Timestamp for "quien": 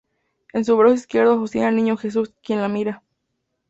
2.41-2.59